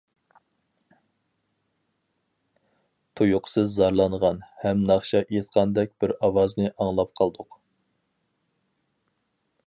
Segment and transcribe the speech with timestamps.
[3.19, 7.59] تۇيۇقسىز زارلانغان ھەم ناخشا ئېيتقاندەك بىر ئاۋازنى ئاڭلاپ قالدۇق.